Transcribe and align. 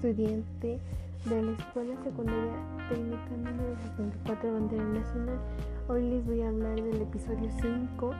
estudiante 0.00 0.80
de 1.26 1.42
la 1.42 1.52
Escuela 1.52 1.94
Secundaria 2.02 2.54
Técnica 2.88 3.36
número 3.36 3.76
64 3.98 4.52
Bandera 4.54 4.84
Nacional. 4.84 5.38
Hoy 5.88 6.08
les 6.08 6.24
voy 6.24 6.40
a 6.40 6.48
hablar 6.48 6.76
del 6.76 7.02
episodio 7.02 7.50
5 7.60 8.14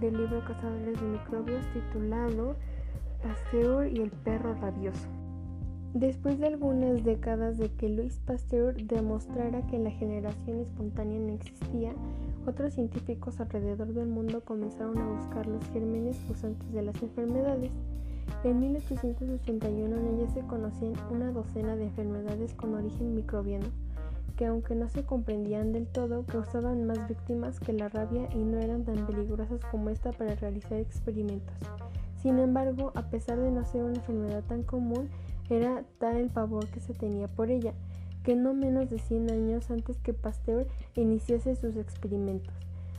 del 0.00 0.16
libro 0.16 0.42
Cazadores 0.46 0.98
de 0.98 1.06
Microbios 1.06 1.62
titulado 1.74 2.56
Pasteur 3.22 3.86
y 3.86 4.00
el 4.00 4.10
perro 4.10 4.54
rabioso. 4.54 5.08
Después 5.92 6.38
de 6.38 6.46
algunas 6.46 7.04
décadas 7.04 7.58
de 7.58 7.68
que 7.70 7.90
Louis 7.90 8.18
Pasteur 8.24 8.74
demostrara 8.74 9.66
que 9.66 9.78
la 9.78 9.90
generación 9.90 10.60
espontánea 10.60 11.18
no 11.20 11.34
existía, 11.34 11.92
otros 12.46 12.72
científicos 12.72 13.40
alrededor 13.40 13.92
del 13.92 14.06
mundo 14.06 14.40
comenzaron 14.40 14.96
a 14.96 15.06
buscar 15.06 15.46
los 15.46 15.62
gérmenes 15.68 16.16
causantes 16.26 16.72
de 16.72 16.80
las 16.80 17.02
enfermedades. 17.02 17.72
En 18.46 18.60
1881 18.60 19.96
en 19.96 20.06
ella 20.06 20.30
se 20.32 20.40
conocían 20.42 20.92
una 21.10 21.32
docena 21.32 21.74
de 21.74 21.86
enfermedades 21.86 22.54
con 22.54 22.74
origen 22.74 23.12
microbiano, 23.12 23.66
que 24.36 24.46
aunque 24.46 24.76
no 24.76 24.88
se 24.88 25.02
comprendían 25.02 25.72
del 25.72 25.88
todo, 25.88 26.24
causaban 26.26 26.86
más 26.86 27.08
víctimas 27.08 27.58
que 27.58 27.72
la 27.72 27.88
rabia 27.88 28.28
y 28.32 28.38
no 28.38 28.60
eran 28.60 28.84
tan 28.84 29.04
peligrosas 29.04 29.64
como 29.72 29.90
esta 29.90 30.12
para 30.12 30.36
realizar 30.36 30.78
experimentos. 30.78 31.56
Sin 32.22 32.38
embargo, 32.38 32.92
a 32.94 33.10
pesar 33.10 33.40
de 33.40 33.50
no 33.50 33.64
ser 33.64 33.82
una 33.82 33.96
enfermedad 33.96 34.44
tan 34.44 34.62
común, 34.62 35.08
era 35.50 35.82
tal 35.98 36.14
el 36.14 36.30
pavor 36.30 36.68
que 36.68 36.78
se 36.78 36.94
tenía 36.94 37.26
por 37.26 37.50
ella, 37.50 37.74
que 38.22 38.36
no 38.36 38.54
menos 38.54 38.88
de 38.88 39.00
100 39.00 39.28
años 39.28 39.72
antes 39.72 39.98
que 39.98 40.14
Pasteur 40.14 40.68
iniciase 40.94 41.56
sus 41.56 41.74
experimentos. 41.74 42.54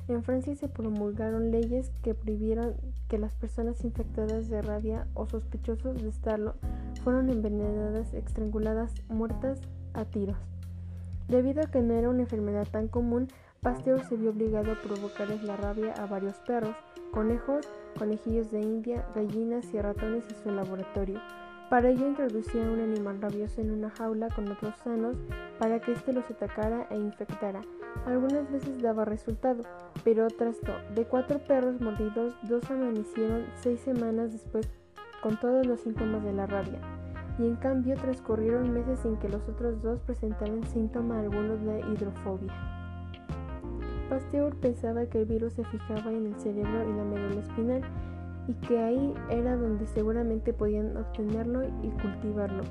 En 0.08 0.24
Francia 0.24 0.56
se 0.56 0.70
promulgaron 0.70 1.52
leyes 1.52 1.92
que 2.02 2.14
prohibieron 2.14 2.76
que 3.10 3.18
las 3.18 3.36
personas 3.36 3.84
infectadas 3.84 4.50
de 4.50 4.62
rabia 4.62 5.06
o 5.14 5.28
sospechosos 5.28 6.02
de 6.02 6.08
estarlo 6.08 6.56
fueron 7.04 7.30
envenenadas, 7.30 8.14
estranguladas, 8.14 8.94
muertas 9.10 9.60
a 9.94 10.06
tiros. 10.06 10.38
Debido 11.28 11.62
a 11.62 11.70
que 11.70 11.82
no 11.82 11.94
era 11.94 12.10
una 12.10 12.22
enfermedad 12.22 12.68
tan 12.72 12.88
común, 12.88 13.28
Pasteur 13.62 14.06
se 14.06 14.16
vio 14.16 14.30
obligado 14.30 14.72
a 14.72 14.82
provocarles 14.82 15.44
la 15.44 15.58
rabia 15.58 15.94
a 15.94 16.06
varios 16.06 16.38
perros, 16.40 16.76
conejos, 17.12 17.68
conejillos 17.98 18.50
de 18.52 18.62
India, 18.62 19.06
gallinas 19.14 19.74
y 19.74 19.82
ratones 19.82 20.24
en 20.30 20.36
su 20.44 20.52
laboratorio. 20.52 21.20
Para 21.70 21.90
ello 21.90 22.08
introducía 22.08 22.62
un 22.62 22.80
animal 22.80 23.20
rabioso 23.20 23.60
en 23.60 23.72
una 23.72 23.90
jaula 23.90 24.30
con 24.30 24.50
otros 24.50 24.76
sanos 24.84 25.18
para 25.60 25.82
que 25.82 25.92
éste 25.92 26.14
los 26.14 26.24
atacara 26.30 26.88
e 26.92 26.96
infectara. 26.96 27.62
Algunas 28.06 28.52
veces 28.52 28.82
daba 28.82 29.06
resultado, 29.06 29.64
pero 30.04 30.26
otras 30.26 30.58
no. 30.64 30.96
De 30.96 31.06
cuatro 31.06 31.40
perros 31.40 31.82
mordidos, 31.82 32.34
dos 32.44 32.70
amanecieron 32.70 33.46
seis 33.62 33.82
semanas 33.82 34.32
después 34.32 34.70
con 35.22 35.40
todos 35.40 35.66
los 35.66 35.82
síntomas 35.82 36.24
de 36.24 36.34
la 36.34 36.46
rabia, 36.46 36.80
y 37.40 37.46
en 37.46 37.56
cambio 37.56 37.96
transcurrieron 37.96 38.72
meses 38.72 39.00
sin 39.00 39.18
que 39.18 39.30
los 39.30 39.48
otros 39.50 39.82
dos 39.82 40.00
presentaran 40.02 40.64
síntoma 40.68 41.20
alguno 41.20 41.58
de 41.58 41.80
hidrofobia. 41.92 42.54
Pasteur 44.10 44.56
pensaba 44.56 45.06
que 45.06 45.20
el 45.20 45.26
virus 45.26 45.54
se 45.54 45.66
fijaba 45.66 46.12
en 46.12 46.28
el 46.28 46.36
cerebro 46.40 46.90
y 46.90 46.96
la 46.96 47.04
médula 47.04 47.42
espinal 47.42 47.82
y 48.48 48.54
que 48.66 48.80
ahí 48.80 49.14
era 49.30 49.58
donde 49.58 49.86
seguramente 49.88 50.54
podían 50.54 50.96
obtenerlo 50.96 51.64
y 51.84 51.90
cultivarlo. 52.02 52.64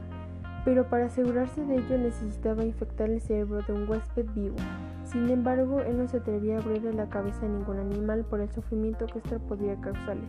Pero 0.67 0.89
para 0.89 1.07
asegurarse 1.07 1.65
de 1.65 1.77
ello 1.77 1.97
necesitaba 1.97 2.65
infectar 2.65 3.09
el 3.09 3.21
cerebro 3.21 3.63
de 3.63 3.73
un 3.73 3.89
huésped 3.89 4.27
vivo. 4.35 4.57
Sin 5.05 5.31
embargo, 5.31 5.81
él 5.81 5.97
no 5.97 6.09
se 6.09 6.17
atrevía 6.17 6.57
a 6.57 6.61
abrirle 6.61 6.93
la 6.93 7.09
cabeza 7.09 7.47
a 7.47 7.49
ningún 7.49 7.79
animal 7.79 8.25
por 8.25 8.41
el 8.41 8.51
sufrimiento 8.51 9.07
que 9.07 9.21
esto 9.21 9.39
podría 9.39 9.81
causarles. 9.81 10.29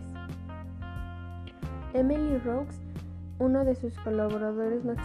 Emily 1.94 2.38
Rokes, 2.38 2.76
uno 3.40 3.66
de 3.66 3.74
sus 3.74 3.98
colaboradores 4.02 4.86
más, 4.86 4.98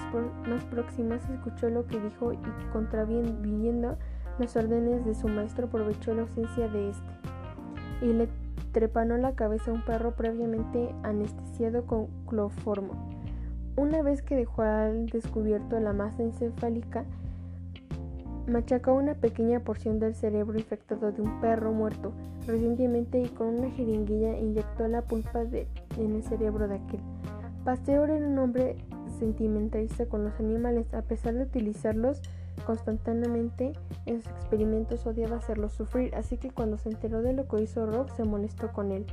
más 0.46 0.64
próximos, 0.66 1.22
escuchó 1.30 1.70
lo 1.70 1.86
que 1.86 1.98
dijo 1.98 2.34
y 2.34 2.38
contraviniendo 2.70 3.96
las 4.38 4.54
órdenes 4.54 5.02
de 5.06 5.14
su 5.14 5.28
maestro 5.28 5.66
aprovechó 5.68 6.12
la 6.12 6.22
ausencia 6.22 6.68
de 6.68 6.90
este 6.90 7.12
y 8.02 8.12
le 8.12 8.28
trepanó 8.72 9.16
la 9.16 9.34
cabeza 9.34 9.70
a 9.70 9.74
un 9.74 9.82
perro 9.82 10.14
previamente 10.14 10.94
anestesiado 11.02 11.86
con 11.86 12.08
cloroformo. 12.26 13.11
Una 13.76 14.02
vez 14.02 14.22
que 14.22 14.36
dejó 14.36 14.62
al 14.62 15.06
descubierto 15.06 15.80
la 15.80 15.92
masa 15.92 16.22
encefálica, 16.22 17.04
machacó 18.46 18.92
una 18.94 19.14
pequeña 19.14 19.60
porción 19.60 19.98
del 19.98 20.14
cerebro 20.14 20.58
infectado 20.58 21.12
de 21.12 21.22
un 21.22 21.40
perro 21.40 21.72
muerto 21.72 22.12
recientemente 22.46 23.20
y 23.20 23.28
con 23.28 23.60
una 23.60 23.70
jeringuilla 23.70 24.36
inyectó 24.38 24.88
la 24.88 25.02
pulpa 25.02 25.44
de, 25.44 25.66
en 25.98 26.16
el 26.16 26.22
cerebro 26.22 26.68
de 26.68 26.76
aquel. 26.76 27.00
Pasteur 27.64 28.10
era 28.10 28.26
un 28.26 28.38
hombre 28.38 28.76
sentimentalista 29.18 30.06
con 30.06 30.24
los 30.24 30.38
animales, 30.40 30.92
a 30.92 31.02
pesar 31.02 31.34
de 31.34 31.44
utilizarlos 31.44 32.20
constantemente 32.66 33.72
en 34.06 34.20
sus 34.20 34.32
experimentos 34.32 35.06
odiaba 35.06 35.36
hacerlos 35.36 35.72
sufrir, 35.72 36.14
así 36.14 36.36
que 36.36 36.50
cuando 36.50 36.76
se 36.76 36.90
enteró 36.90 37.22
de 37.22 37.32
lo 37.32 37.46
que 37.48 37.62
hizo 37.62 37.86
Rock 37.86 38.10
se 38.16 38.24
molestó 38.24 38.72
con 38.72 38.92
él. 38.92 39.06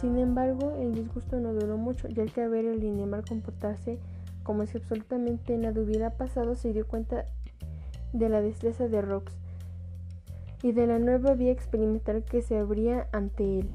Sin 0.00 0.16
embargo, 0.18 0.76
el 0.78 0.94
disgusto 0.94 1.40
no 1.40 1.52
duró 1.52 1.76
mucho, 1.76 2.06
ya 2.08 2.24
que 2.26 2.42
al 2.42 2.50
ver 2.50 2.66
el 2.66 2.80
animal 2.80 3.24
comportarse 3.28 3.98
como 4.44 4.64
si 4.64 4.78
absolutamente 4.78 5.58
nada 5.58 5.80
hubiera 5.80 6.10
pasado, 6.10 6.54
se 6.54 6.72
dio 6.72 6.86
cuenta 6.86 7.24
de 8.12 8.28
la 8.28 8.40
destreza 8.40 8.86
de 8.86 9.02
Rox 9.02 9.34
y 10.62 10.72
de 10.72 10.86
la 10.86 10.98
nueva 10.98 11.34
vía 11.34 11.52
experimental 11.52 12.24
que 12.24 12.42
se 12.42 12.58
abría 12.58 13.08
ante 13.12 13.58
él. 13.58 13.70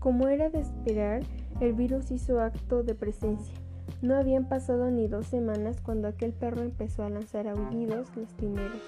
Como 0.00 0.28
era 0.28 0.50
de 0.50 0.60
esperar, 0.60 1.22
el 1.60 1.72
virus 1.72 2.10
hizo 2.10 2.40
acto 2.40 2.82
de 2.82 2.94
presencia. 2.94 3.54
No 4.02 4.16
habían 4.16 4.48
pasado 4.48 4.90
ni 4.90 5.06
dos 5.06 5.26
semanas 5.26 5.80
cuando 5.80 6.08
aquel 6.08 6.32
perro 6.32 6.62
empezó 6.62 7.04
a 7.04 7.10
lanzar 7.10 7.46
aullidos 7.48 8.14
lastimeros, 8.16 8.82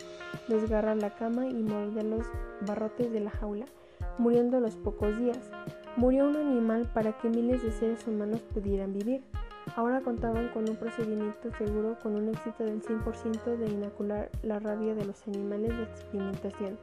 desgarrar 0.49 0.97
la 0.97 1.15
cama 1.15 1.49
y 1.49 1.63
morder 1.63 2.05
los 2.05 2.27
barrotes 2.67 3.11
de 3.11 3.21
la 3.21 3.31
jaula, 3.31 3.67
muriendo 4.19 4.59
a 4.59 4.61
los 4.61 4.77
pocos 4.77 5.19
días. 5.19 5.51
Murió 5.97 6.29
un 6.29 6.37
animal 6.37 6.89
para 6.93 7.19
que 7.19 7.29
miles 7.29 7.63
de 7.63 7.73
seres 7.73 8.07
humanos 8.07 8.41
pudieran 8.55 8.93
vivir. 8.93 9.23
Ahora 9.77 10.01
contaban 10.01 10.49
con 10.49 10.69
un 10.69 10.77
procedimiento 10.77 11.51
seguro 11.59 11.97
con 12.03 12.15
un 12.15 12.29
éxito 12.29 12.65
del 12.65 12.83
100% 12.83 13.57
de 13.57 13.67
inocular 13.67 14.31
la 14.43 14.59
rabia 14.59 14.95
de 14.95 15.05
los 15.05 15.27
animales 15.27 15.77
de 15.77 15.83
experimentación. 15.83 16.79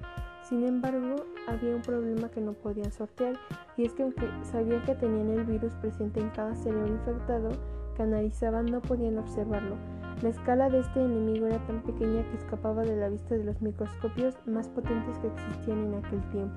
Sin 0.48 0.64
embargo, 0.64 1.16
había 1.48 1.76
un 1.76 1.82
problema 1.82 2.30
que 2.30 2.42
no 2.42 2.54
podían 2.54 2.92
sortear, 2.92 3.36
y 3.78 3.86
es 3.86 3.94
que 3.94 4.04
aunque 4.04 4.30
sabían 4.44 4.84
que 4.84 4.94
tenían 4.94 5.30
el 5.30 5.44
virus 5.46 5.74
presente 5.76 6.20
en 6.20 6.30
cada 6.30 6.54
cerebro 6.56 6.88
infectado, 6.88 7.50
que 7.96 8.04
analizaban 8.04 8.66
no 8.66 8.82
podían 8.82 9.18
observarlo. 9.18 9.76
La 10.22 10.30
escala 10.30 10.70
de 10.70 10.80
este 10.80 11.04
enemigo 11.04 11.48
era 11.48 11.66
tan 11.66 11.82
pequeña 11.82 12.24
que 12.30 12.38
escapaba 12.38 12.84
de 12.84 12.96
la 12.96 13.10
vista 13.10 13.36
de 13.36 13.44
los 13.44 13.62
microscopios 13.62 14.38
más 14.46 14.70
potentes 14.70 15.18
que 15.20 15.28
existían 15.28 15.86
en 15.86 15.96
aquel 15.96 16.22
tiempo. 16.30 16.56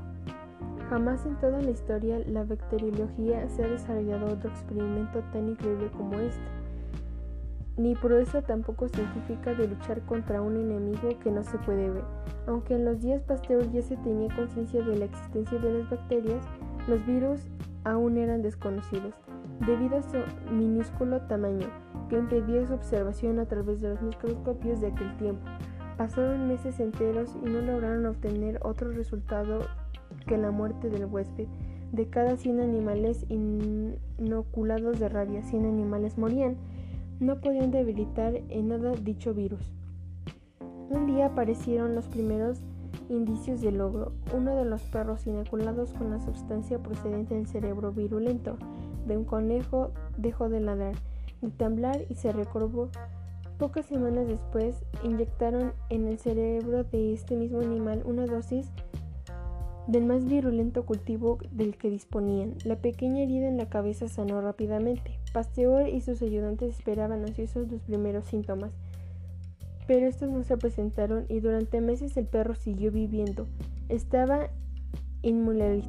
Jamás 0.90 1.26
en 1.26 1.36
toda 1.36 1.60
la 1.60 1.70
historia 1.70 2.18
la 2.26 2.44
bacteriología 2.44 3.48
se 3.50 3.64
ha 3.64 3.68
desarrollado 3.68 4.32
otro 4.32 4.50
experimento 4.50 5.20
tan 5.32 5.50
increíble 5.50 5.90
como 5.96 6.14
este, 6.14 6.40
ni 7.76 7.94
proeza 7.94 8.42
tampoco 8.42 8.88
científica 8.88 9.54
de 9.54 9.68
luchar 9.68 10.00
contra 10.06 10.40
un 10.40 10.56
enemigo 10.56 11.10
que 11.22 11.30
no 11.30 11.42
se 11.42 11.58
puede 11.58 11.90
ver. 11.90 12.04
Aunque 12.46 12.74
en 12.74 12.86
los 12.86 13.00
días 13.00 13.22
Pasteur 13.22 13.70
ya 13.70 13.82
se 13.82 13.96
tenía 13.98 14.34
conciencia 14.34 14.82
de 14.82 14.96
la 14.96 15.04
existencia 15.04 15.58
de 15.58 15.78
las 15.78 15.90
bacterias, 15.90 16.44
los 16.88 17.04
virus 17.06 17.46
aún 17.84 18.16
eran 18.16 18.42
desconocidos 18.42 19.14
debido 19.66 19.98
a 19.98 20.02
su 20.02 20.18
minúsculo 20.52 21.20
tamaño, 21.22 21.66
que 22.08 22.16
impedía 22.16 22.66
su 22.66 22.74
observación 22.74 23.38
a 23.38 23.46
través 23.46 23.80
de 23.80 23.90
los 23.90 24.02
microscopios 24.02 24.80
de 24.80 24.88
aquel 24.88 25.16
tiempo. 25.16 25.42
Pasaron 25.96 26.46
meses 26.46 26.78
enteros 26.78 27.36
y 27.44 27.48
no 27.48 27.60
lograron 27.60 28.06
obtener 28.06 28.60
otro 28.62 28.90
resultado 28.92 29.66
que 30.26 30.36
la 30.38 30.50
muerte 30.50 30.90
del 30.90 31.06
huésped. 31.06 31.46
De 31.92 32.08
cada 32.08 32.36
100 32.36 32.60
animales 32.60 33.24
inoculados 33.28 34.98
de 35.00 35.08
rabia, 35.08 35.42
100 35.42 35.64
animales 35.64 36.18
morían. 36.18 36.56
No 37.18 37.40
podían 37.40 37.70
debilitar 37.70 38.34
en 38.48 38.68
nada 38.68 38.92
dicho 38.92 39.34
virus. 39.34 39.72
Un 40.90 41.06
día 41.06 41.26
aparecieron 41.26 41.94
los 41.94 42.06
primeros 42.06 42.60
indicios 43.08 43.60
de 43.60 43.72
logro. 43.72 44.12
Uno 44.34 44.54
de 44.54 44.64
los 44.64 44.82
perros 44.82 45.26
inoculados 45.26 45.92
con 45.94 46.10
la 46.10 46.20
sustancia 46.20 46.78
procedente 46.78 47.34
del 47.34 47.46
cerebro 47.46 47.92
virulento 47.92 48.56
de 49.06 49.16
un 49.16 49.24
conejo 49.24 49.90
dejó 50.16 50.48
de 50.48 50.60
ladrar, 50.60 50.94
de 51.40 51.50
temblar 51.50 52.04
y 52.08 52.14
se 52.14 52.32
recorvó. 52.32 52.90
Pocas 53.58 53.86
semanas 53.86 54.28
después, 54.28 54.84
inyectaron 55.02 55.72
en 55.88 56.06
el 56.06 56.18
cerebro 56.18 56.84
de 56.84 57.12
este 57.12 57.34
mismo 57.34 57.60
animal 57.60 58.02
una 58.04 58.26
dosis 58.26 58.70
del 59.88 60.04
más 60.04 60.26
virulento 60.26 60.84
cultivo 60.84 61.38
del 61.50 61.76
que 61.76 61.90
disponían. 61.90 62.54
La 62.64 62.76
pequeña 62.76 63.22
herida 63.22 63.48
en 63.48 63.56
la 63.56 63.70
cabeza 63.70 64.06
sanó 64.06 64.40
rápidamente. 64.40 65.18
Pasteur 65.32 65.88
y 65.88 66.02
sus 66.02 66.20
ayudantes 66.20 66.76
esperaban 66.76 67.24
ansiosos 67.24 67.72
los 67.72 67.80
primeros 67.80 68.26
síntomas, 68.26 68.70
pero 69.86 70.06
estos 70.06 70.30
no 70.30 70.44
se 70.44 70.58
presentaron 70.58 71.24
y 71.30 71.40
durante 71.40 71.80
meses 71.80 72.16
el 72.18 72.26
perro 72.26 72.54
siguió 72.54 72.92
viviendo. 72.92 73.48
Estaba 73.88 74.50
inmune. 75.22 75.82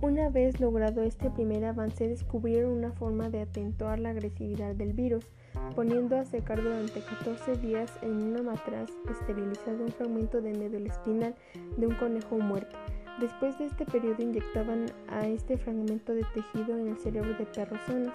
Una 0.00 0.28
vez 0.28 0.58
logrado 0.58 1.04
este 1.04 1.30
primer 1.30 1.64
avance, 1.64 2.08
descubrieron 2.08 2.72
una 2.72 2.90
forma 2.90 3.30
de 3.30 3.42
atentuar 3.42 4.00
la 4.00 4.10
agresividad 4.10 4.74
del 4.74 4.92
virus. 4.94 5.24
Poniendo 5.74 6.16
a 6.16 6.24
secar 6.24 6.62
durante 6.62 7.00
14 7.00 7.56
días 7.56 7.90
en 8.02 8.22
una 8.22 8.42
matraz 8.42 8.90
esterilizada 9.10 9.82
un 9.82 9.92
fragmento 9.92 10.40
de 10.40 10.52
médula 10.54 10.88
espinal 10.88 11.34
de 11.76 11.86
un 11.86 11.94
conejo 11.94 12.38
muerto. 12.38 12.76
Después 13.20 13.58
de 13.58 13.66
este 13.66 13.84
periodo 13.84 14.22
inyectaban 14.22 14.86
a 15.08 15.26
este 15.26 15.58
fragmento 15.58 16.14
de 16.14 16.24
tejido 16.34 16.76
en 16.76 16.88
el 16.88 16.98
cerebro 16.98 17.34
de 17.34 17.44
perros 17.44 17.80
sanos 17.86 18.14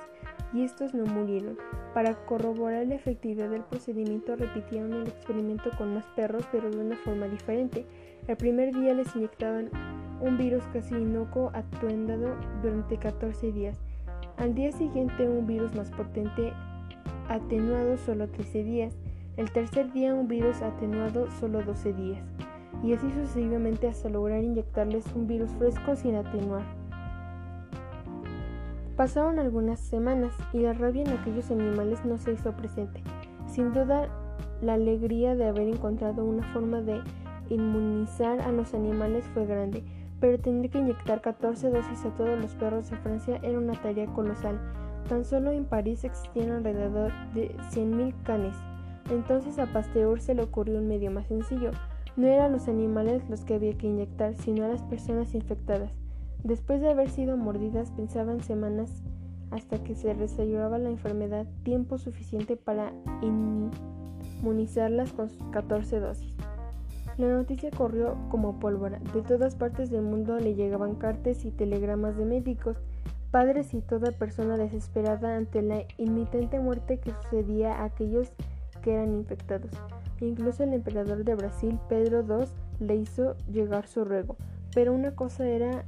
y 0.53 0.63
estos 0.63 0.93
no 0.93 1.05
murieron. 1.05 1.57
Para 1.93 2.15
corroborar 2.25 2.87
la 2.87 2.95
efectividad 2.95 3.49
del 3.49 3.63
procedimiento 3.63 4.35
repitieron 4.35 4.93
el 4.93 5.07
experimento 5.07 5.69
con 5.77 5.93
más 5.93 6.05
perros 6.15 6.43
pero 6.51 6.69
de 6.69 6.77
una 6.77 6.95
forma 6.97 7.27
diferente. 7.27 7.85
El 8.27 8.37
primer 8.37 8.73
día 8.73 8.93
les 8.93 9.15
inyectaban 9.15 9.69
un 10.19 10.37
virus 10.37 10.63
casi 10.73 10.95
inocuo 10.95 11.51
atuendado 11.53 12.35
durante 12.61 12.97
14 12.97 13.51
días. 13.51 13.79
Al 14.37 14.53
día 14.53 14.71
siguiente 14.71 15.27
un 15.29 15.45
virus 15.45 15.73
más 15.75 15.91
potente 15.91 16.53
atenuado 17.29 17.97
solo 17.97 18.27
13 18.29 18.63
días. 18.63 18.97
El 19.37 19.51
tercer 19.51 19.91
día 19.93 20.13
un 20.13 20.27
virus 20.27 20.61
atenuado 20.61 21.29
solo 21.39 21.61
12 21.63 21.93
días. 21.93 22.23
Y 22.83 22.93
así 22.93 23.09
sucesivamente 23.11 23.87
hasta 23.87 24.09
lograr 24.09 24.43
inyectarles 24.43 25.05
un 25.15 25.27
virus 25.27 25.51
fresco 25.51 25.95
sin 25.95 26.15
atenuar. 26.15 26.63
Pasaron 28.95 29.37
algunas 29.37 29.79
semanas 29.79 30.33
y 30.53 30.59
la 30.59 30.73
rabia 30.73 31.03
en 31.03 31.11
aquellos 31.11 31.51
animales 31.51 32.03
no 32.03 32.17
se 32.17 32.33
hizo 32.33 32.51
presente. 32.53 33.03
Sin 33.45 33.71
duda, 33.71 34.09
la 34.61 34.73
alegría 34.73 35.35
de 35.35 35.45
haber 35.45 35.67
encontrado 35.67 36.25
una 36.25 36.41
forma 36.51 36.81
de 36.81 37.01
inmunizar 37.49 38.41
a 38.41 38.51
los 38.51 38.73
animales 38.73 39.23
fue 39.33 39.45
grande, 39.45 39.83
pero 40.19 40.39
tener 40.39 40.71
que 40.71 40.79
inyectar 40.79 41.21
14 41.21 41.69
dosis 41.69 42.05
a 42.05 42.09
todos 42.15 42.39
los 42.39 42.55
perros 42.55 42.89
de 42.89 42.97
Francia 42.97 43.39
era 43.43 43.59
una 43.59 43.79
tarea 43.79 44.07
colosal. 44.07 44.59
Tan 45.09 45.23
solo 45.23 45.51
en 45.51 45.65
París 45.65 46.03
existían 46.03 46.51
alrededor 46.51 47.11
de 47.33 47.55
100.000 47.71 48.13
canes. 48.23 48.55
Entonces 49.09 49.57
a 49.57 49.65
Pasteur 49.67 50.19
se 50.19 50.35
le 50.35 50.43
ocurrió 50.43 50.79
un 50.79 50.87
medio 50.87 51.11
más 51.11 51.27
sencillo. 51.27 51.71
No 52.17 52.27
eran 52.27 52.51
los 52.51 52.67
animales 52.67 53.29
los 53.29 53.41
que 53.45 53.55
había 53.55 53.77
que 53.77 53.87
inyectar, 53.87 54.35
sino 54.35 54.65
a 54.65 54.69
las 54.69 54.81
personas 54.83 55.33
infectadas. 55.33 55.91
Después 56.43 56.81
de 56.81 56.89
haber 56.89 57.09
sido 57.09 57.37
mordidas, 57.37 57.91
pensaban 57.91 58.41
semanas 58.43 59.03
hasta 59.51 59.81
que 59.83 59.95
se 59.95 60.13
desarrollaba 60.13 60.77
la 60.77 60.89
enfermedad, 60.89 61.47
tiempo 61.63 61.97
suficiente 61.97 62.57
para 62.57 62.91
inmunizarlas 64.41 65.13
con 65.13 65.29
sus 65.29 65.43
14 65.51 65.99
dosis. 65.99 66.33
La 67.17 67.27
noticia 67.29 67.71
corrió 67.71 68.15
como 68.29 68.59
pólvora. 68.59 68.99
De 69.13 69.21
todas 69.21 69.55
partes 69.55 69.89
del 69.89 70.03
mundo 70.03 70.37
le 70.37 70.53
llegaban 70.53 70.95
cartas 70.95 71.45
y 71.45 71.51
telegramas 71.51 72.15
de 72.17 72.25
médicos, 72.25 72.77
padres 73.31 73.73
y 73.73 73.81
toda 73.81 74.11
persona 74.11 74.57
desesperada 74.57 75.35
ante 75.35 75.61
la 75.61 75.83
inminente 75.97 76.59
muerte 76.59 76.99
que 76.99 77.11
sucedía 77.23 77.73
a 77.73 77.85
aquellos 77.85 78.31
que 78.81 78.93
eran 78.93 79.15
infectados. 79.15 79.71
Incluso 80.21 80.63
el 80.63 80.73
emperador 80.73 81.23
de 81.23 81.35
Brasil, 81.35 81.79
Pedro 81.89 82.21
II, 82.21 82.47
le 82.79 82.95
hizo 82.95 83.35
llegar 83.51 83.87
su 83.87 84.05
ruego. 84.05 84.37
Pero 84.73 84.93
una 84.93 85.11
cosa 85.11 85.47
era 85.47 85.85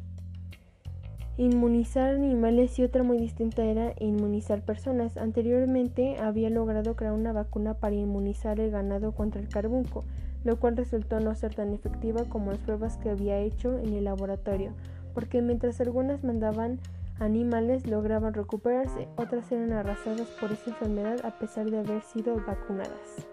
inmunizar 1.38 2.16
animales 2.16 2.78
y 2.78 2.84
otra 2.84 3.02
muy 3.02 3.18
distinta 3.18 3.64
era 3.64 3.94
inmunizar 4.00 4.62
personas. 4.62 5.16
Anteriormente 5.16 6.18
había 6.20 6.50
logrado 6.50 6.98
crear 6.98 7.14
una 7.14 7.32
vacuna 7.32 7.76
para 7.76 7.96
inmunizar 7.96 8.60
el 8.60 8.72
ganado 8.72 9.14
contra 9.14 9.40
el 9.40 9.48
carbunco, 9.48 10.04
lo 10.44 10.60
cual 10.60 10.76
resultó 10.76 11.20
no 11.22 11.34
ser 11.36 11.56
tan 11.56 11.74
efectiva 11.74 12.26
como 12.26 12.52
las 12.52 12.60
pruebas 12.60 12.98
que 12.98 13.10
había 13.10 13.40
hecho 13.40 13.80
en 13.80 13.94
el 13.94 14.04
laboratorio, 14.04 14.74
porque 15.14 15.42
mientras 15.42 15.80
algunas 15.80 16.26
mandaban 16.26 16.80
animales 17.20 17.86
lograban 17.88 18.34
recuperarse, 18.34 19.08
otras 19.18 19.52
eran 19.52 19.74
arrasadas 19.74 20.28
por 20.40 20.52
esa 20.52 20.70
enfermedad 20.70 21.26
a 21.26 21.38
pesar 21.38 21.70
de 21.70 21.80
haber 21.80 22.02
sido 22.02 22.36
vacunadas. 22.46 23.28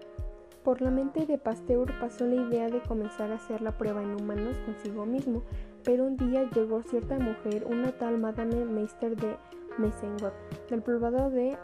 Por 0.64 0.82
la 0.82 0.90
mente 0.90 1.26
de 1.26 1.38
Pasteur 1.38 1.92
pasó 2.00 2.26
la 2.26 2.42
idea 2.48 2.68
de 2.68 2.80
comenzar 2.82 3.30
a 3.30 3.36
hacer 3.36 3.62
la 3.62 3.78
prueba 3.78 4.02
en 4.02 4.20
humanos 4.20 4.56
consigo 4.64 5.06
mismo, 5.06 5.44
pero 5.84 6.04
un 6.04 6.16
día 6.16 6.50
llegó 6.50 6.82
cierta 6.82 7.16
mujer, 7.18 7.64
una 7.70 7.92
tal 7.92 8.18
Madame 8.18 8.64
Meister 8.64 9.14
de 9.14 9.36
Messengot, 9.78 10.34
del 10.68 10.82
poblado 10.82 11.30
de 11.30 11.56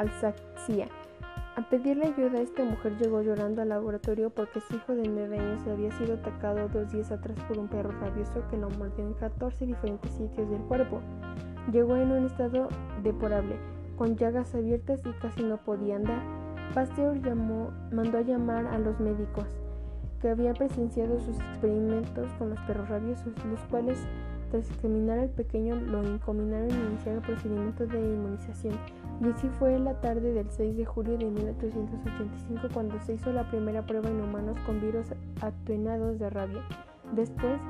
Alsacia. 0.00 0.88
A 1.58 1.62
pedirle 1.62 2.06
ayuda, 2.06 2.40
esta 2.40 2.62
mujer 2.62 2.96
llegó 2.98 3.20
llorando 3.20 3.62
al 3.62 3.70
laboratorio 3.70 4.30
porque 4.30 4.60
su 4.60 4.76
hijo 4.76 4.94
de 4.94 5.08
nueve 5.08 5.40
años 5.40 5.66
había 5.66 5.90
sido 5.90 6.14
atacado 6.14 6.68
dos 6.68 6.92
días 6.92 7.10
atrás 7.10 7.36
por 7.48 7.58
un 7.58 7.66
perro 7.66 7.90
rabioso 8.00 8.44
que 8.48 8.56
lo 8.56 8.70
mordió 8.70 9.04
en 9.04 9.14
14 9.14 9.66
diferentes 9.66 10.12
sitios 10.12 10.48
del 10.48 10.60
cuerpo. 10.60 11.00
Llegó 11.72 11.96
en 11.96 12.12
un 12.12 12.26
estado 12.26 12.68
deplorable, 13.02 13.56
con 13.96 14.16
llagas 14.16 14.54
abiertas 14.54 15.00
y 15.04 15.10
casi 15.20 15.42
no 15.42 15.56
podía 15.56 15.96
andar. 15.96 16.22
Pasteur 16.74 17.20
llamó, 17.20 17.72
mandó 17.90 18.18
a 18.18 18.22
llamar 18.22 18.68
a 18.68 18.78
los 18.78 19.00
médicos 19.00 19.48
que 20.20 20.28
habían 20.28 20.54
presenciado 20.54 21.18
sus 21.18 21.40
experimentos 21.40 22.32
con 22.38 22.50
los 22.50 22.60
perros 22.60 22.88
rabiosos, 22.88 23.32
los 23.50 23.60
cuales, 23.68 23.98
tras 24.50 24.70
examinar 24.70 25.18
al 25.18 25.30
pequeño, 25.30 25.76
lo 25.76 26.02
encomendaron 26.02 26.70
iniciar 26.70 27.16
el 27.16 27.22
procedimiento 27.22 27.86
de 27.86 27.98
inmunización. 27.98 28.74
Y 29.20 29.30
así 29.30 29.48
fue 29.58 29.78
la 29.78 30.00
tarde 30.00 30.32
del 30.32 30.50
6 30.50 30.76
de 30.76 30.84
julio 30.84 31.18
de 31.18 31.26
1885 31.26 32.68
cuando 32.72 33.00
se 33.00 33.14
hizo 33.14 33.32
la 33.32 33.48
primera 33.50 33.84
prueba 33.84 34.08
en 34.08 34.20
humanos 34.20 34.56
con 34.64 34.80
virus 34.80 35.06
atenuados 35.40 36.18
de 36.18 36.30
rabia. 36.30 36.62
Después, 37.14 37.60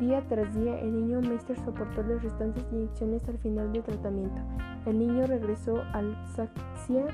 día 0.00 0.22
tras 0.28 0.54
día, 0.54 0.78
el 0.80 0.94
niño 0.94 1.20
Meister 1.20 1.56
soportó 1.64 2.02
las 2.02 2.22
restantes 2.22 2.64
inyecciones 2.72 3.28
al 3.28 3.38
final 3.38 3.72
del 3.72 3.82
tratamiento. 3.82 4.40
El 4.86 4.98
niño 4.98 5.26
regresó 5.26 5.82
al 5.92 6.16
Saxia 6.34 7.06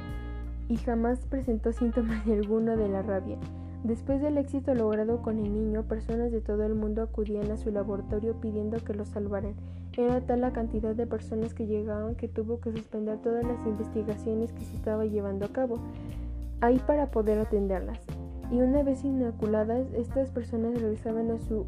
y 0.69 0.77
jamás 0.77 1.27
presentó 1.27 1.73
síntomas 1.73 2.27
alguno 2.29 2.77
de 2.77 2.89
la 2.89 3.03
rabia. 3.03 3.39
Después 3.85 4.21
del 4.21 4.37
éxito 4.37 4.75
logrado 4.75 5.23
con 5.23 5.39
el 5.39 5.55
niño, 5.55 5.85
personas 5.85 6.31
de 6.31 6.43
todo 6.43 6.65
el 6.65 6.75
mundo 6.75 7.03
acudían 7.03 7.51
a 7.51 7.57
su 7.57 7.71
laboratorio 7.71 8.35
pidiendo 8.35 8.77
que 8.85 8.93
lo 8.93 9.07
salvaran. 9.07 9.55
Era 9.97 10.21
tal 10.21 10.43
la 10.43 10.53
cantidad 10.53 10.95
de 10.95 11.07
personas 11.07 11.55
que 11.55 11.67
llegaban 11.67 12.15
que 12.15 12.29
tuvo 12.29 12.61
que 12.61 12.73
suspender 12.73 13.19
todas 13.19 13.43
las 13.43 13.67
investigaciones 13.67 14.53
que 14.53 14.65
se 14.65 14.77
estaba 14.77 15.07
llevando 15.07 15.47
a 15.47 15.49
cabo 15.49 15.79
ahí 16.61 16.79
para 16.87 17.11
poder 17.11 17.39
atenderlas. 17.39 18.01
Y 18.51 18.61
una 18.61 18.83
vez 18.83 19.03
inoculadas, 19.03 19.87
estas 19.95 20.31
personas 20.31 20.75
regresaban 20.75 21.31
a 21.31 21.39
su 21.39 21.65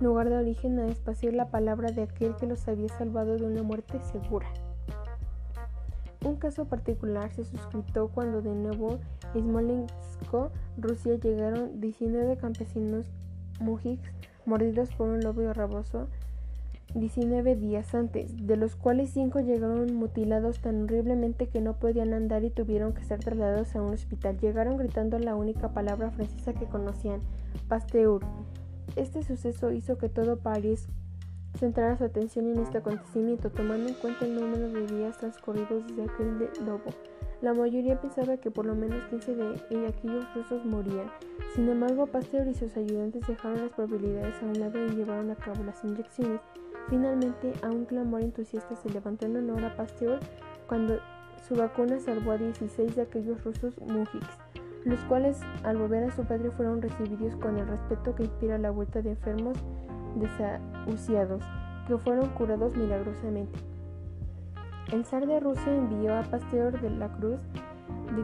lugar 0.00 0.28
de 0.28 0.36
origen 0.36 0.78
a 0.78 0.86
espaciar 0.86 1.34
la 1.34 1.50
palabra 1.50 1.90
de 1.90 2.02
aquel 2.02 2.36
que 2.36 2.46
los 2.46 2.68
había 2.68 2.88
salvado 2.88 3.36
de 3.36 3.46
una 3.46 3.62
muerte 3.62 3.98
segura. 4.12 4.46
Un 6.24 6.36
caso 6.36 6.64
particular 6.64 7.30
se 7.32 7.44
suscitó 7.44 8.08
cuando 8.08 8.42
de 8.42 8.54
nuevo 8.54 8.98
Smolensk 9.32 9.96
Rusia, 10.78 11.14
llegaron 11.16 11.80
19 11.80 12.36
campesinos 12.36 13.06
mujiks 13.60 14.10
mordidos 14.44 14.90
por 14.94 15.08
un 15.08 15.20
lobo 15.20 15.52
raboso 15.52 16.08
19 16.94 17.56
días 17.56 17.94
antes, 17.94 18.46
de 18.46 18.56
los 18.56 18.74
cuales 18.76 19.10
5 19.10 19.40
llegaron 19.40 19.94
mutilados 19.94 20.60
tan 20.60 20.84
horriblemente 20.84 21.48
que 21.48 21.60
no 21.60 21.74
podían 21.74 22.14
andar 22.14 22.44
y 22.44 22.50
tuvieron 22.50 22.94
que 22.94 23.04
ser 23.04 23.20
trasladados 23.20 23.74
a 23.76 23.82
un 23.82 23.92
hospital. 23.92 24.38
Llegaron 24.38 24.78
gritando 24.78 25.18
la 25.18 25.34
única 25.34 25.72
palabra 25.72 26.10
francesa 26.10 26.54
que 26.54 26.66
conocían, 26.66 27.20
Pasteur. 27.68 28.22
Este 28.94 29.22
suceso 29.22 29.72
hizo 29.72 29.98
que 29.98 30.08
todo 30.08 30.38
París 30.38 30.88
centrara 31.56 31.96
su 31.96 32.04
atención 32.04 32.46
en 32.52 32.60
este 32.60 32.78
acontecimiento, 32.78 33.50
tomando 33.50 33.88
en 33.88 33.94
cuenta 33.94 34.24
el 34.24 34.34
número 34.34 34.68
de 34.68 34.86
días 34.86 35.18
transcurridos 35.18 35.86
desde 35.86 36.04
aquel 36.04 36.38
de 36.38 36.50
lobo. 36.64 36.90
La 37.42 37.52
mayoría 37.52 38.00
pensaba 38.00 38.36
que 38.38 38.50
por 38.50 38.64
lo 38.64 38.74
menos 38.74 39.04
15 39.10 39.34
de 39.34 39.86
aquellos 39.86 40.34
rusos 40.34 40.64
morían. 40.64 41.10
Sin 41.54 41.68
embargo, 41.68 42.06
Pasteur 42.06 42.48
y 42.48 42.54
sus 42.54 42.76
ayudantes 42.76 43.26
dejaron 43.26 43.60
las 43.60 43.70
probabilidades 43.72 44.42
a 44.42 44.46
un 44.46 44.58
lado 44.58 44.86
y 44.86 44.90
llevaron 44.90 45.30
a 45.30 45.36
cabo 45.36 45.62
las 45.64 45.84
inyecciones. 45.84 46.40
Finalmente, 46.88 47.52
a 47.62 47.68
un 47.68 47.84
clamor 47.84 48.22
entusiasta 48.22 48.76
se 48.76 48.90
levantó 48.90 49.26
en 49.26 49.36
honor 49.36 49.64
a 49.64 49.76
Pasteur 49.76 50.20
cuando 50.66 50.98
su 51.46 51.54
vacuna 51.54 52.00
salvó 52.00 52.32
a 52.32 52.38
16 52.38 52.96
de 52.96 53.02
aquellos 53.02 53.44
rusos 53.44 53.78
mujiks, 53.80 54.38
los 54.84 55.00
cuales 55.04 55.40
al 55.62 55.76
volver 55.76 56.04
a 56.04 56.10
su 56.14 56.24
padre 56.24 56.50
fueron 56.50 56.80
recibidos 56.80 57.36
con 57.36 57.58
el 57.58 57.66
respeto 57.66 58.14
que 58.14 58.24
inspira 58.24 58.58
la 58.58 58.70
vuelta 58.70 59.02
de 59.02 59.10
enfermos 59.10 59.58
desahuciados, 60.16 61.42
que 61.86 61.96
fueron 61.98 62.28
curados 62.30 62.76
milagrosamente. 62.76 63.58
El 64.92 65.04
zar 65.04 65.26
de 65.26 65.40
Rusia 65.40 65.74
envió 65.74 66.16
a 66.16 66.22
Pasteur 66.22 66.80
de 66.80 66.90
la 66.90 67.08
Cruz 67.08 67.40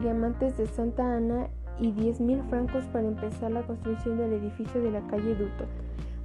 diamantes 0.01 0.57
de 0.57 0.65
Santa 0.65 1.15
Ana 1.15 1.49
y 1.79 1.91
10.000 1.91 2.47
francos 2.49 2.83
para 2.85 3.07
empezar 3.07 3.51
la 3.51 3.63
construcción 3.63 4.17
del 4.17 4.33
edificio 4.33 4.81
de 4.81 4.91
la 4.91 5.01
calle 5.07 5.35
Dutot, 5.35 5.67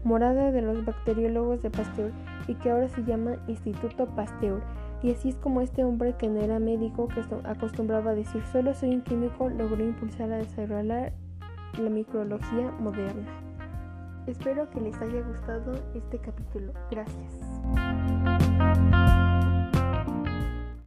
morada 0.05 0.53
de 0.53 0.63
los 0.63 0.85
bacteriólogos 0.85 1.63
de 1.63 1.71
Pasteur 1.71 2.13
y 2.47 2.55
que 2.55 2.71
ahora 2.71 2.89
se 2.89 3.03
llama 3.05 3.37
Instituto 3.49 4.07
Pasteur. 4.07 4.63
Y 5.03 5.13
así 5.13 5.31
es 5.31 5.37
como 5.37 5.61
este 5.61 5.85
hombre 5.85 6.15
que 6.17 6.29
no 6.29 6.41
era 6.41 6.59
médico, 6.59 7.09
que 7.09 7.23
acostumbraba 7.45 8.11
a 8.11 8.15
decir 8.15 8.43
solo 8.53 8.75
soy 8.75 8.95
un 8.95 9.03
químico, 9.03 9.49
logró 9.49 9.85
impulsar 9.85 10.33
a 10.33 10.39
desarrollar 10.39 11.13
la 11.79 11.91
microbiología 11.91 12.71
moderna. 12.81 13.48
Espero 14.29 14.69
que 14.69 14.81
les 14.83 14.95
haya 15.01 15.23
gustado 15.23 15.73
este 15.95 16.19
capítulo. 16.19 16.75
Gracias. 16.91 17.48